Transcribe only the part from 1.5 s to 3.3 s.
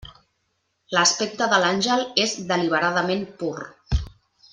de l'àngel és deliberadament